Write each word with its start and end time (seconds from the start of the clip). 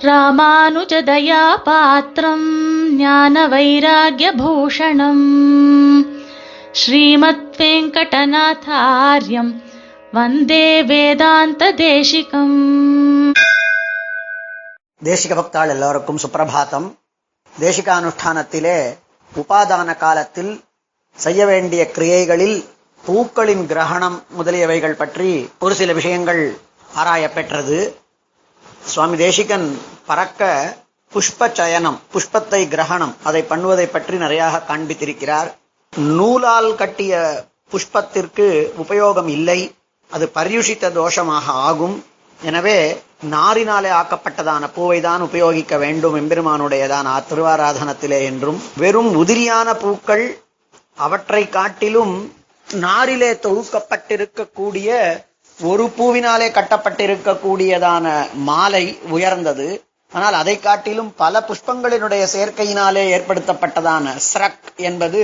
ராமானுஜதயா 0.00 1.40
பாத்திரம் 1.62 2.44
ஞான 2.96 3.46
வைராகியபூஷணம் 3.48 5.24
ஸ்ரீமத் 6.72 7.56
வெங்கடநாதாரியம் 7.58 9.50
வந்தே 10.12 10.66
வேதாந்த 10.82 11.72
தேசிகம் 11.80 12.56
தேசிக 15.02 15.34
பக்தாள் 15.34 15.68
எல்லோருக்கும் 15.68 16.22
சுப்பிரபாதம் 16.22 16.88
தேசிகானுஷ்டானத்திலே 17.54 18.78
உபாதான 19.32 19.96
காலத்தில் 19.96 20.52
செய்ய 21.18 21.46
வேண்டிய 21.46 21.84
கிரியைகளில் 21.90 22.58
பூக்களின் 23.04 23.66
கிரகணம் 23.66 24.18
முதலியவைகள் 24.38 24.96
பற்றி 24.96 25.30
ஒரு 25.58 25.74
சில 25.74 25.92
விஷயங்கள் 25.92 26.42
ஆராயப் 26.94 27.34
பெற்றது 27.34 27.78
சுவாமி 28.92 29.16
தேசிகன் 29.22 29.66
பறக்க 30.08 30.42
புஷ்ப 31.12 31.48
சயனம் 31.58 31.98
புஷ்பத்தை 32.12 32.60
கிரகணம் 32.72 33.14
அதை 33.28 33.40
பண்ணுவதை 33.50 33.86
பற்றி 33.94 34.16
நிறையாக 34.22 34.60
காண்பித்திருக்கிறார். 34.68 35.48
நூலால் 36.18 36.70
கட்டிய 36.80 37.12
புஷ்பத்திற்கு 37.72 38.46
உபயோகம் 38.82 39.30
இல்லை. 39.36 39.60
அது 40.10 40.26
பரியுஷித்த 40.38 40.92
தோஷமாக 41.00 41.46
ஆகும். 41.68 41.96
எனவே 42.40 42.78
நாரினாலே 43.34 43.90
ஆக்கப்பட்டதான 44.00 44.64
பூவை 44.74 44.98
தான் 45.06 45.22
உபயோகிக்க 45.28 45.76
வேண்டும் 45.84 46.16
எம்பெருமானுடையதான 46.20 47.14
திருவாராதனத்திலே 47.30 48.20
என்றும் 48.30 48.60
வெறும் 48.82 49.10
உதிரியான 49.22 49.68
பூக்கள் 49.84 50.26
அவற்றை 50.98 51.42
காட்டிலும் 51.56 52.14
நாரிலே 52.68 53.30
தொகுக்கப்பட்டிருக்கக்கூடிய 53.46 54.88
ஒரு 55.66 55.84
பூவினாலே 55.98 56.48
கட்டப்பட்டிருக்கக்கூடியதான 56.56 58.06
மாலை 58.48 58.82
உயர்ந்தது. 59.16 59.68
ஆனால் 60.12 60.36
அதை 60.40 60.54
காட்டிலும் 60.60 61.08
பல 61.22 61.40
புஷ்பங்களினுடைய 61.48 62.24
சேர்க்கையினாலே 62.34 63.02
ஏற்படுத்தப்பட்டதான 63.14 64.14
ஸ்ரக் 64.28 64.68
என்பது 64.88 65.22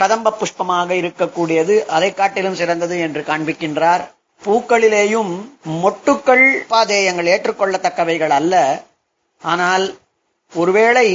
கதம்ப 0.00 0.34
புஷ்பமாக 0.40 0.90
இருக்கக்கூடியது. 1.00 1.74
அதை 1.96 2.10
காட்டிலும் 2.14 2.58
சிறந்தது 2.60 2.98
என்று 3.06 3.22
காண்பிக்கின்றார். 3.30 4.02
பூக்களிலேயும் 4.42 5.32
மொட்டுக்கள் 5.82 6.46
பாதேயங்கள் 6.72 7.30
ஏற்றுக்கொள்ளத்தக்கவைகள் 7.34 8.34
அல்ல. 8.40 8.54
ஆனால் 9.42 9.86
ஒருவேளை 10.52 11.08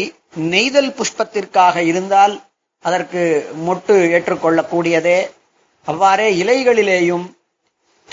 நெய்தல் 0.51 0.93
புஷ்பத்திற்காக 0.99 1.75
இருந்தால் 1.91 2.35
அதற்கு 2.79 3.21
மொட்டு 3.67 3.95
ஏற்றுக்கொள்ளக்கூடியதே. 4.15 5.19
அவ்வாறே 5.87 6.27
இலைகளிலேயும் 6.43 7.25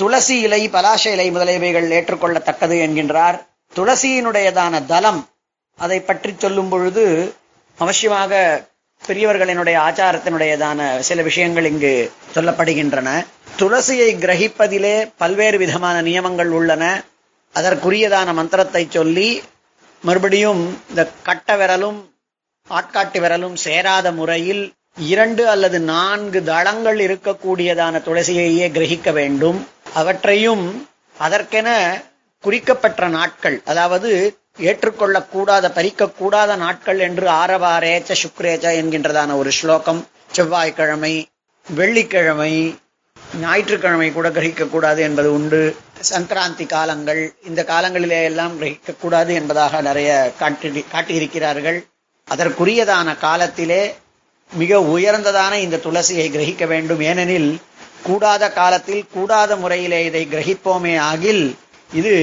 துளசி 0.02 0.36
இலை 0.46 0.60
பலாச 0.68 1.02
இலை 1.14 1.26
முதலியவைகள் 1.34 1.84
ஏற்றுக்கொள்ளத்தக்கது 1.96 2.76
என்கின்றார். 2.84 3.36
துளசியினுடையதான 3.76 4.74
தலம் 4.86 5.20
அதை 5.78 5.98
பற்றி 6.00 6.32
சொல்லும் 6.44 6.70
பொழுது 6.72 7.04
அவசியமாக 7.78 8.40
பெரியவர்களினுடைய 9.02 9.76
ஆச்சாரத்தினுடையதான 9.84 10.98
சில 11.08 11.22
விஷயங்கள் 11.28 11.68
இங்கு 11.70 11.92
சொல்லப்படுகின்றன. 12.34 13.08
துளசியை 13.60 14.08
கிரகிப்பதிலே 14.24 14.96
பல்வேறு 15.22 15.58
விதமான 15.62 15.96
நியமங்கள் 16.08 16.50
உள்ளன. 16.58 16.84
அதற்குரியதான 17.54 18.34
மந்திரத்தை 18.40 18.82
சொல்லி 18.96 19.28
மறுபடியும் 20.04 20.64
இந்த 20.90 21.04
கட்ட 21.28 21.56
விரலும் 21.60 22.00
ஆட்காட்டு 22.68 23.20
விரலும் 23.24 23.56
சேராத 23.66 24.12
முறையில் 24.20 24.64
இரண்டு 25.12 25.44
அல்லது 25.52 25.80
நான்கு 25.92 26.40
தளங்கள் 26.50 26.98
இருக்கக்கூடியதான 27.06 28.02
துளசியையே 28.08 28.66
கிரகிக்க 28.78 29.12
வேண்டும். 29.20 29.60
அவற்றையும் 30.00 30.64
அதற்கென 31.16 31.68
குறிக்கப்பட்ட 32.44 33.08
நாட்கள் 33.16 33.56
அதாவது 33.72 34.10
ஏற்றுக்கொள்ளக்கூடாத 34.70 35.66
பறிக்கக்கூடாத 35.76 36.56
நாட்கள் 36.56 36.98
என்று 36.98 37.26
ஆரவாரேச்ச 37.42 38.14
சுக்ரேச்ச 38.22 38.66
என்கின்றதான 38.80 39.36
ஒரு 39.36 39.50
ஸ்லோகம். 39.58 40.00
செவ்வாய்க்கிழமை 40.36 41.14
வெள்ளிக்கிழமை 41.66 42.52
ஞாயிற்றுக்கிழமை 43.40 44.08
கூட 44.12 44.28
கிரகிக்கக்கூடாது 44.28 45.00
என்பது 45.08 45.28
உண்டு. 45.32 45.60
சங்கராந்தி 46.10 46.64
காலங்கள் 46.66 47.22
இந்த 47.48 47.60
காலங்களிலே 47.72 48.20
எல்லாம் 48.30 48.54
கிரகிக்கக்கூடாது 48.60 49.32
என்பதாக 49.40 49.80
நிறைய 49.88 50.10
காட்டி 50.38 50.84
காட்டியிருக்கிறார்கள். 50.94 51.78
அதற்குரியதான 52.28 53.18
காலத்திலே 53.26 53.82
மிக 54.52 54.78
உயர்ந்ததான 54.94 55.52
இந்த 55.66 55.80
துளசியை 55.86 56.26
கிரகிக்க 56.36 56.66
வேண்டும். 56.66 57.00
ஏனெனில் 57.10 57.50
கூடாத 58.06 58.44
காலத்தில் 58.58 59.04
கூடாத 59.14 59.56
முறையிலே 59.56 60.00
இதை 60.08 60.22
கிரகிப்போமே 60.30 60.94
ஆகில் 61.10 61.44
இது 62.00 62.14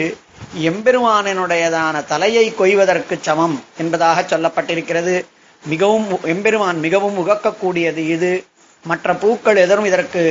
எம்பெருமானினுடையதான 0.69 1.95
தலையை 2.11 2.45
கொய்வதற்கு 2.59 3.15
சமம் 3.27 3.57
என்பதாக 3.81 4.21
சொல்லப்பட்டிருக்கிறது. 4.31 5.15
மிகவும் 5.63 6.07
எம்பெருமான் 6.33 6.79
மிகவும் 6.85 7.17
உகக்கக்கூடியது 7.23 8.03
இது. 8.15 8.31
மற்ற 8.85 9.13
பூக்கள் 9.23 9.61
எதரும் 9.63 9.87
இதற்கு 9.91 10.23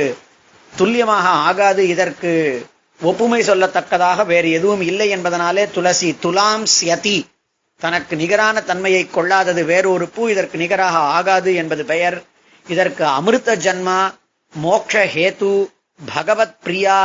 துல்லியமாக 0.73 1.27
ஆகாது. 1.49 1.81
இதற்கு 1.93 2.31
ஒப்புமை 2.99 3.41
சொல்லத்தக்கதாக 3.49 4.25
வேறு 4.25 4.49
எதுவும் 4.51 4.81
இல்லை 4.81 5.07
என்பதனாலே 5.15 5.63
துளசி 5.75 6.09
துலாம் 6.23 6.65
சியதி 6.75 7.17
தனக்கு 7.81 8.13
நிகரான 8.21 8.61
தன்மையை 8.69 9.03
கொள்ளாதது 9.07 9.61
வேறொரு 9.65 10.07
பூ 10.15 10.21
இதற்கு 10.33 10.57
நிகராக 10.57 10.95
ஆகாது 11.17 11.51
என்பது 11.61 11.85
பெயர். 11.91 12.17
இதற்கு 12.67 13.03
அமிர்த 13.17 13.55
ஜன்மா 13.65 13.99
மோக்ஷ 14.53 15.01
ஹேத்து 15.13 15.49
பகவத் 15.99 16.57
பிரியா 16.63 16.97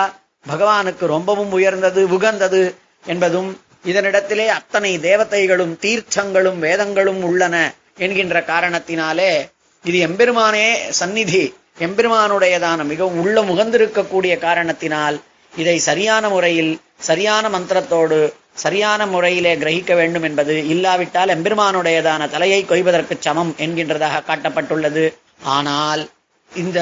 பகவானுக்கு 0.46 1.06
ரொம்பவும் 1.06 1.52
உயர்ந்தது 1.52 2.00
உகந்தது 2.06 2.62
என்பதும் 3.04 3.50
இதனிடத்திலே 3.84 4.46
அத்தனை 4.46 4.92
தேவதைகளும் 4.98 5.74
தீர்த்தங்களும் 5.80 6.58
வேதங்களும் 6.58 7.22
உள்ளன 7.22 7.56
என்கின்ற 7.98 8.40
காரணத்தினாலே 8.46 9.32
இது 9.84 9.98
எம்பெருமானே 9.98 10.66
சந்நிதி 11.00 11.44
எம்பெருமானுடையதான 11.80 12.80
மிகவும் 12.84 13.18
உள்ள 13.18 13.36
முகந்திருக்கக்கூடிய 13.42 14.34
காரணத்தினால் 14.38 15.16
இதை 15.52 15.78
சரியான 15.78 16.28
முறையில் 16.28 16.72
சரியான 16.98 17.48
மந்திரத்தோடு 17.48 18.18
சரியான 18.54 19.06
முறையிலே 19.06 19.52
கிரகிக்க 19.56 19.92
வேண்டும் 19.94 20.22
என்பது 20.22 20.54
இல்லாவிட்டால் 20.68 21.28
எம்பெருமானுடையதான 21.28 22.28
தலையை 22.30 22.60
கொய்வதற்கு 22.64 23.14
சமம் 23.20 23.52
என்கின்றதாக 23.58 24.22
காட்டப்பட்டுள்ளது. 24.28 25.04
ஆனால் 25.44 26.02
இந்த 26.50 26.80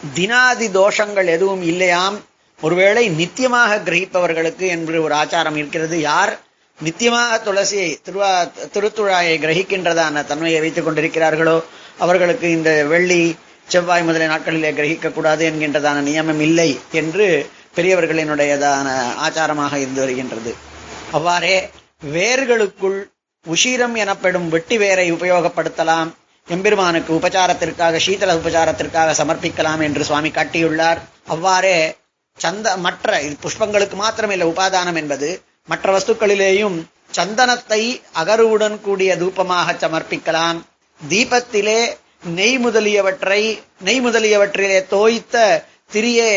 தினாதி 0.00 0.66
தோஷங்கள் 0.78 1.28
எதுவும் 1.36 1.62
இல்லையாம். 1.62 2.16
ஒருவேளை 2.60 3.04
நித்தியமாக 3.20 3.78
கிரகிப்பவர்களுக்கு 3.86 4.66
என்று 4.76 4.96
ஒரு 5.02 5.14
ஆச்சாரம் 5.14 5.56
இருக்கிறது. 5.56 5.96
யார் 6.00 6.32
நித்தியமாக 6.78 7.32
துளசியை 7.46 7.88
திருவா 8.06 8.30
திருத்துழாயை 8.74 9.34
கிரகிக்கின்றதான 9.44 10.24
தன்மையை 10.24 10.60
வைத்துக் 10.60 10.86
கொண்டிருக்கிறார்களோ 10.86 11.56
அவர்களுக்கு 11.98 12.46
இந்த 12.50 12.70
வெள்ளி 12.92 13.36
செவ்வாய் 13.68 14.02
முதலிய 14.02 14.30
நாட்களிலே 14.32 14.70
கிரகிக்க 14.78 15.12
கூடாது 15.12 15.42
என்கின்றதான 15.50 16.02
நியமம் 16.08 16.42
இல்லை 16.48 16.70
என்று 17.00 17.26
பெரியவர்களினுடையதான 17.76 18.88
ஆச்சாரமாக 19.26 19.74
இருந்து 19.76 20.00
வருகின்றது. 20.00 20.52
அவ்வாறே 21.12 21.56
வேர்களுக்குள் 22.12 22.98
உஷீரம் 23.46 23.96
எனப்படும் 24.02 24.48
வெட்டி 24.48 24.76
வேரை 24.78 25.12
உபயோகப்படுத்தலாம். 25.12 26.08
எம்பெருமானுக்கு 26.54 27.10
உபச்சாரத்திற்காக 27.18 28.00
சீதள 28.06 28.34
உபச்சாரத்திற்காக 28.40 29.14
சமர்ப்பிக்கலாம் 29.20 29.80
என்று 29.86 30.02
சுவாமி 30.04 30.30
காட்டியுள்ளார். 30.30 31.00
அவ்வாறே 31.34 31.78
சந்த 32.38 32.76
மற்ற 32.76 33.20
இது 33.26 33.34
புஷ்பங்களுக்கு 33.44 33.96
மாத்திரமில்லை 34.02 34.46
உபாதானம் 34.52 34.98
என்பது 35.02 35.28
மற்ற 35.68 35.86
வஸ்துக்களிலேயும் 35.94 36.76
சந்தனத்தை 37.16 37.80
அகருவுடன் 38.20 38.76
கூடிய 38.80 39.10
தூபமாக 39.16 39.74
சமர்ப்பிக்கலாம். 39.84 40.58
தீபத்திலே 41.00 41.80
நெய் 42.38 42.58
முதலியவற்றை 42.58 43.42
நெய் 43.86 44.02
முதலியவற்றிலே 44.06 44.78
தோய்த்த 44.94 45.44
திரியே 45.92 46.30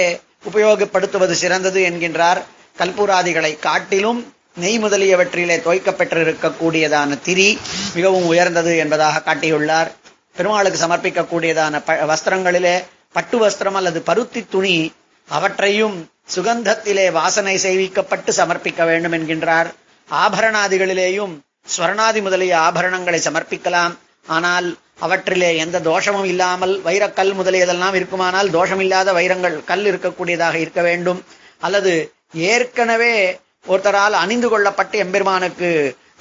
உபயோகப்படுத்துவது 0.49 1.35
சிறந்தது 1.43 1.79
என்கின்றார் 1.89 2.41
கல்பூராதிகளை 2.77 3.53
காட்டிலும். 3.59 4.19
நெய் 4.59 4.79
முதலியவற்றிலே 4.79 5.57
துவைக்கப்பெற்றிருக்கக்கூடியதான 5.57 7.21
திரி 7.21 7.59
மிகவும் 7.93 8.25
உயர்ந்தது 8.25 8.77
என்பதாக 8.77 9.21
காட்டியுள்ளார். 9.25 9.91
பெருமாளுக்கு 10.35 10.85
சமர்ப்பிக்கக்கூடியதான 10.85 11.81
ப- 11.85 12.13
வஸ்திரங்களிலே 12.13 12.83
பட்டு 13.11 13.47
வஸ்திரம் 13.47 13.73
அல்லது 13.73 14.01
பருத்தி 14.01 14.45
துணி 14.49 14.91
அவற்றையும் 15.29 16.09
சுகந்தத்திலே 16.35 17.11
வாசனை 17.11 17.57
செய்விக்கப்பட்டு 17.57 18.31
சமர்ப்பிக்க 18.37 18.85
வேண்டும் 18.85 19.13
என்கின்றார். 19.13 19.73
ஆபரணாதிகளிலேயும் 20.11 21.39
ஸ்வர்ணாதி 21.77 22.21
முதலிய 22.21 22.57
ஆபரணங்களை 22.57 23.19
சமர்ப்பிக்கலாம். 23.19 23.95
ஆனால் 24.27 24.77
அவற்றிலே 24.99 25.57
எந்த 25.57 25.79
தோஷமும் 25.79 26.25
இல்லாமல் 26.25 26.81
வைரக்கல் 26.85 27.33
முதலியதெல்லாம் 27.33 27.93
இருக்குமானால் 27.93 28.49
தோஷமில்லாத 28.49 29.13
வைரங்கள் 29.13 29.63
கல் 29.63 29.83
இருக்கக்கூடியதாக 29.83 30.53
இருக்க 30.53 30.81
வேண்டும். 30.81 31.23
அல்லது 31.59 32.11
ஏற்கனவே 32.33 33.39
ஒருத்தரால் 33.65 34.15
அணிந்து 34.23 34.47
கொள்ளப்பட்டு 34.49 34.95
எம்பெருமானுக்கு 35.03 35.69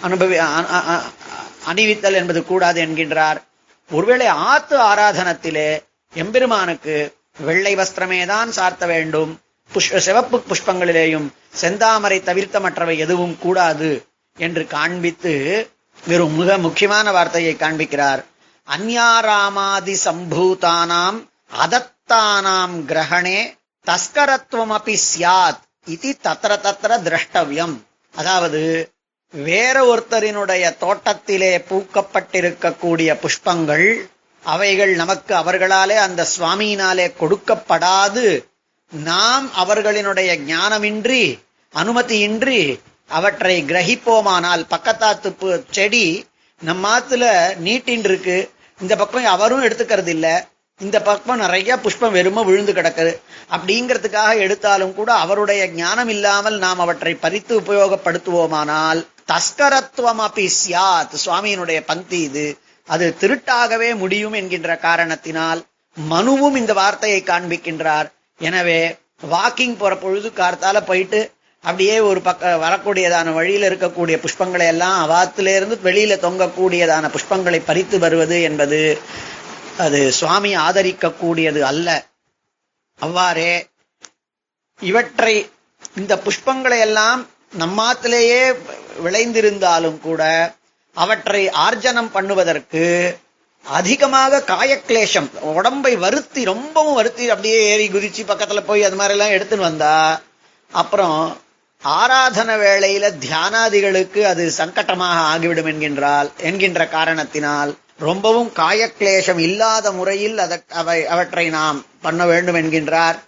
அனுபவி 0.07 0.37
அணிவித்தல் 1.71 2.19
என்பது 2.21 2.41
கூடாது 2.45 2.79
என்கின்றார். 2.87 3.39
ஒருவேளை 3.91 4.27
ஆத்து 4.27 4.77
ஆராதனத்திலே 4.91 5.71
எம்பெருமானுக்கு 6.15 6.97
வெள்ளை 7.47 7.73
வஸ்திரமே 7.77 8.21
தான் 8.27 8.51
சார்த்த 8.53 8.87
வேண்டும். 8.87 9.33
புஷ் 9.71 9.91
சிவப்பு 10.07 10.37
புஷ்பங்களிலேயும் 10.49 11.29
செந்தாமரை 11.61 12.19
தவிர்த்த 12.29 12.61
மற்றவை 12.61 12.97
எதுவும் 12.99 13.37
கூடாது 13.39 13.91
என்று 14.37 14.67
காண்பித்து 14.67 15.35
வெறும் 16.07 16.37
மிக 16.41 16.59
முக்கியமான 16.59 17.13
வார்த்தையை 17.13 17.55
காண்பிக்கிறார். 17.55 18.23
அந்யாராமாதி 18.69 19.97
சம்பூதானாம் 20.05 21.19
அதத்தானாம் 21.63 22.77
கிரகணே 22.91 23.41
தஸ்கரத்துவம் 23.87 24.75
அப்படி 24.77 24.97
சியாத் 25.11 25.63
இது 25.89 26.19
தத்திர 26.23 26.53
தத்திர 26.61 26.93
திரஷ்டவியம் 27.07 27.77
அதாவது 28.15 28.93
வேற 29.35 29.77
ஒருத்தரினுடைய 29.93 30.65
தோட்டத்திலே 30.79 31.53
பூக்கப்பட்டிருக்கக்கூடிய 31.71 33.11
புஷ்பங்கள் 33.23 33.89
அவைகள் 34.43 34.93
நமக்கு 34.95 35.35
அவர்களாலே 35.35 35.97
அந்த 35.97 36.27
சுவாமியினாலே 36.39 37.07
கொடுக்கப்படாது. 37.21 38.27
நாம் 38.93 39.47
அவர்களினுடைய 39.57 40.31
ஞானமின்றி 40.47 41.23
அனுமதியின்றி 41.75 42.61
அவற்றை 43.09 43.65
கிரகிப்போமானால் 43.65 44.65
பக்கத்தாத்து 44.71 45.61
செடி 45.71 46.07
நம்மாத்துல 46.61 47.25
நீட்டின் 47.59 48.05
இருக்கு 48.05 48.39
இந்த 48.81 48.97
பக்கம் 48.97 49.25
அவரும் 49.25 49.65
எடுத்துக்கிறது 49.65 50.07
இல்லை 50.07 50.35
இந்த 50.81 50.97
பக்கம் 51.01 51.41
நிறைய 51.43 51.71
புஷ்பம் 51.85 52.15
வெறும 52.17 52.43
விழுந்து 52.49 52.73
கிடக்குது. 52.73 53.13
அப்படிங்கிறதுக்காக 53.55 54.35
எடுத்தாலும் 54.45 54.95
கூட 54.95 55.11
அவருடைய 55.25 55.63
ஞானம் 55.81 56.11
இல்லாமல் 56.15 56.59
நாம் 56.65 56.83
அவற்றை 56.85 57.15
பறித்து 57.15 57.53
உபயோகப்படுத்துவோமானால் 57.61 59.01
தஸ்கரத்துவம் 59.33 60.23
அப்பி 60.27 60.47
சியாத் 60.59 61.17
சுவாமியினுடைய 61.25 61.81
பந்தி 61.91 62.21
இது. 62.29 62.47
அது 62.89 63.07
திருட்டாகவே 63.21 63.91
முடியும் 64.03 64.33
என்கின்ற 64.33 64.77
காரணத்தினால் 64.87 65.61
மனுவும் 65.97 66.57
இந்த 66.57 66.73
வார்த்தையை 66.73 67.21
காண்பிக்கின்றார். 67.23 68.09
எனவே 68.41 68.81
வாக்கிங் 69.33 69.77
போற 69.79 69.93
பொழுது 69.97 70.29
கார்த்தால 70.41 70.81
போயிட்டு 70.91 71.21
அப்படியே 71.65 71.95
ஒரு 72.09 72.21
பக்க 72.21 72.51
வரக்கூடியதான 72.65 73.33
வழியில 73.39 73.69
இருக்கக்கூடிய 73.71 74.17
புஷ்பங்களை 74.25 74.67
எல்லாம் 74.73 74.99
அவாத்திலிருந்து 75.05 75.77
வெளியில 75.87 76.17
தொங்கக்கூடியதான 76.25 77.11
புஷ்பங்களை 77.15 77.61
பறித்து 77.67 77.97
வருவது 77.99 78.37
என்பது 78.43 78.79
அது 79.79 79.99
சுவாமி 80.13 80.51
ஆதரிக்கக்கூடியது 80.59 81.61
அல்ல. 81.63 81.89
அவ்வாறே 82.99 83.53
இவற்றை 84.81 85.35
இந்த 85.97 86.15
புஷ்பங்களை 86.17 86.79
எல்லாம் 86.81 87.21
நம்மாத்திலேயே 87.59 88.43
விளைந்திருந்தாலும் 89.03 89.99
கூட 90.01 90.23
அவற்றை 90.97 91.43
ஆர்ஜனம் 91.67 92.13
பண்ணுவதற்கு 92.13 92.85
அதிகமாக 93.65 94.43
காயக்லேஷம் 94.51 95.29
உடம்பை 95.53 95.93
வருத்தி 95.97 96.41
ரொம்பவும் 96.45 96.95
வருத்தி 96.95 97.25
அப்படியே 97.31 97.59
ஏறி 97.73 97.87
குதிச்சு 97.89 98.23
பக்கத்துல 98.25 98.61
போய் 98.65 98.83
அது 98.83 98.97
மாதிரி 98.97 99.15
எல்லாம் 99.15 99.35
எடுத்துன்னு 99.37 99.69
வந்தா 99.69 99.95
அப்புறம் 100.71 101.19
ஆராதன 101.83 102.51
வேளையில 102.59 103.11
தியானாதிகளுக்கு 103.19 104.21
அது 104.27 104.45
சங்கட்டமாக 104.59 105.19
ஆகிவிடும் 105.29 105.71
என்கின்றால் 105.73 106.31
என்கின்ற 106.43 106.85
காரணத்தினால் 106.89 107.73
ரொம்பவும் 107.99 108.53
காயக்லேஷம் 108.57 109.39
இல்லாத 109.39 109.93
முறையில் 109.93 110.39
அதை 110.39 110.61
அவை 110.69 111.07
அவற்றை 111.07 111.49
நாம் 111.49 111.85
பண்ண 112.03 112.27
வேண்டும் 112.27 112.55
என்கின்றார். 112.55 113.19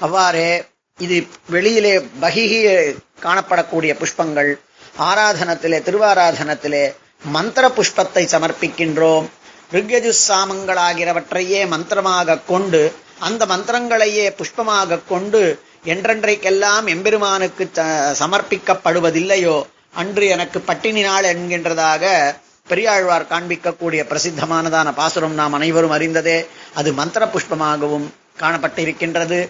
அவ்வாறே 0.00 0.64
இது 0.98 1.26
வெளியிலே 1.48 1.98
பகிகி 1.98 2.94
காணப்படக்கூடிய 3.22 3.94
புஷ்பங்கள். 3.94 4.54
ஆராதனத்திலே 4.98 5.78
திருவாராதனத்திலே 5.78 6.94
மந்திர 7.24 7.68
புஷ்பத்தை 7.68 8.26
சமர்ப்பிக்கின்றோம். 8.26 9.26
ரிக்யஜு 9.72 10.12
சாமங்களாகிறவற்றையே 10.28 11.66
மந்திரமாக 11.66 12.38
கொண்டு 12.38 12.94
அந்த 13.18 13.46
மந்திரங்களையே 13.46 14.30
புஷ்பமாக 14.30 15.00
கொண்டு 15.08 15.60
என்றென்றைக்கெல்லாம் 15.84 16.84
எம்பெருமானுக்கு 16.84 17.70
ச- 17.74 18.14
சமர்ப்பிக்கப்படுவதில்லையோ? 18.18 19.62
அன்று 19.94 20.26
எனக்கு 20.26 20.60
பட்டினி 20.60 21.00
நாள் 21.00 21.24
என்கின்றதாக 21.24 22.34
பெரியாழ்வார் 22.72 23.30
காண்பிக்கக்கூடிய 23.30 24.02
பிரசித்தமானதான 24.10 24.88
பாசுரம் 25.00 25.38
நாம் 25.40 25.56
அனைவரும் 25.58 25.94
அறிந்ததே. 25.98 26.38
அது 26.74 26.90
மந்திர 27.00 27.24
புஷ்பமாகவும் 27.34 28.06
காணப்பட்டிருக்கின்றது. 28.42 29.40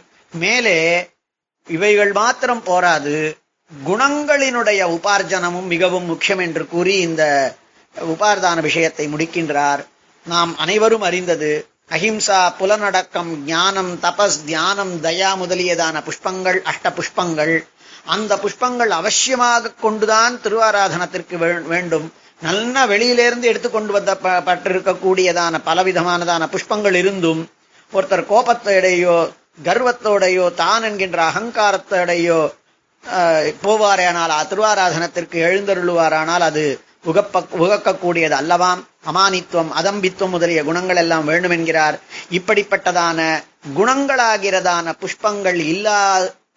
மேலே 0.45 0.79
இவைகள் 1.67 2.13
மாத்திரம் 2.13 2.63
போராது 2.71 3.17
குணங்களினுடைய 3.89 4.81
உபார்ஜனமும் 4.97 5.69
மிகவும் 5.75 6.07
முக்கியம் 6.13 6.43
என்று 6.47 6.65
கூறி 6.69 6.95
இந்த 7.09 7.25
உபார்தான 7.95 8.59
விஷயத்தை 8.61 9.05
முடிக்கின்றார். 9.13 9.83
நாம் 10.27 10.53
அனைவரும் 10.65 11.05
அறிந்தது 11.09 11.51
அஹிம்சா 11.95 12.41
புலனடக்கம் 12.61 13.31
ஞானம் 13.47 13.93
தபஸ் 14.03 14.39
தியானம் 14.47 14.93
தயா 15.05 15.31
முதலியதான 15.43 15.97
புஷ்பங்கள் 16.09 16.59
அஷ்ட 16.71 16.91
புஷ்பங்கள். 16.99 17.55
அந்த 18.15 18.33
புஷ்பங்கள் 18.45 18.93
அவசியமாக 19.01 19.73
கொண்டுதான் 19.81 20.35
திருவாராதனத்திற்கு 20.45 21.37
வேண்டும். 21.73 22.07
நல்ல 22.43 22.87
வெளியிலேருந்து 22.87 23.47
எடுத்துக்கொண்டு 23.47 23.93
வந்த 23.93 24.13
ப- 24.17 24.41
பட்டிருக்கக்கூடியதான 24.47 25.61
பலவிதமானதான 25.67 26.49
புஷ்பங்கள் 26.53 26.97
இருந்தும் 26.97 27.43
ஒருத்தர் 27.93 28.29
கோபத்தோடையோ 28.29 29.17
கர்வத்தோடையோ 29.65 30.47
தான் 30.57 30.85
என்கின்ற 30.85 31.19
அகங்காரத்தோடையோ 31.31 32.41
ஆஹ், 33.05 33.47
போவாரேனால் 33.63 34.33
திருவாராதனத்திற்கு 34.49 35.39
எழுந்தருளுவாரானால் 35.47 36.45
அது 36.47 36.65
உகப்ப 37.05 37.37
உகக்கக்கூடியது 37.59 38.35
அல்லவாம் 38.37 38.81
அமானித்துவம் 39.07 39.71
அதம்பித்துவம் 39.79 40.35
முதலிய 40.35 40.61
குணங்கள் 40.65 40.97
எல்லாம் 40.97 41.25
வேண்டும் 41.25 41.51
என்கிறார் 41.51 41.97
இப்படிப்பட்டதான 42.31 43.21
குணங்களாகிறதான 43.79 44.95
புஷ்பங்கள் 45.01 45.59
இல்லா 45.67 46.01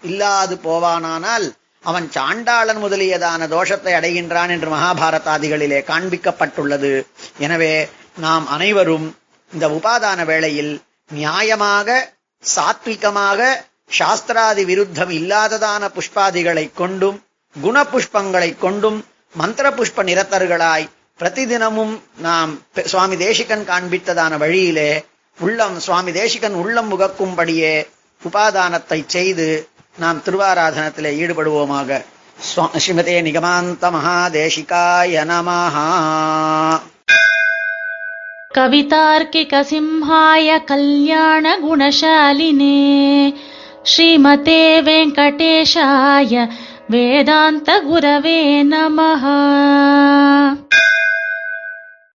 இல்லாது 0.03 0.55
போவானானால் 0.63 1.47
அவன் 1.85 2.07
சாண்டாளன் 2.15 2.81
முதலியதான 2.83 3.47
தோஷத்தை 3.47 3.93
அடைகின்றான் 3.99 4.51
என்று 4.55 4.69
மகாபாரதாதிகளிலே 4.69 5.79
காண்பிக்கப்பட்டுள்ளது. 5.89 6.91
எனவே 7.37 7.73
நாம் 8.17 8.45
அனைவரும் 8.47 9.07
இந்த 9.51 9.65
உபாதான 9.69 10.19
வேளையில் 10.25 10.73
நியாயமாக 11.09 11.87
சாத்விகமாக 12.43 13.39
சாஸ்திராதி 13.91 14.63
விருத்தம் 14.65 15.13
இல்லாததான 15.19 15.83
புஷ்பாதிகளை 15.95 16.65
கொண்டும் 16.73 17.17
குண 17.55 17.77
புஷ்பங்களை 17.83 18.49
கொண்டும் 18.57 18.99
மந்திர 19.35 19.67
புஷ்ப 19.71 20.03
நிரத்தர்களாய் 20.03 20.87
பிரதிதினமும் 21.19 21.93
நாம் 22.17 22.51
சுவாமி 22.85 23.15
தேசிகன் 23.15 23.65
காண்பித்ததான 23.69 24.37
வழியிலே 24.37 24.89
உள்ளம் 25.37 25.77
சுவாமி 25.79 26.11
தேசிகன் 26.11 26.55
உள்ளம் 26.61 26.89
முகக்கும்படியே 26.91 27.75
உபாதானத்தை 28.21 28.99
செய்து 29.07 29.47
நாம் 29.96 30.22
திருவாராதனத்திலே 30.24 31.10
ஈடுபடுவோமாக 31.22 31.90
சுவா- 32.38 32.72
ஸ்ரீமதே 32.82 33.16
நிகமாந்த 33.26 33.84
மகாதேசிகாய 33.96 35.24
நமஹா 35.30 35.86
कवितार्किकसिंहाय 39.20 40.48
कल्याणगुणशालिने 40.70 41.58
श्रीमते 43.84 44.56
वेङ्कटेशाय 44.80 46.32
वेदान्तगुरवे 46.90 48.40
नमः 48.62 49.24